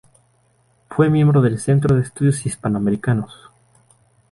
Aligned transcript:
Fue 0.89 1.11
miembro 1.11 1.43
del 1.43 1.59
Centro 1.59 1.95
de 1.95 2.01
Estudios 2.01 2.43
Hispanoamericanos. 2.47 3.51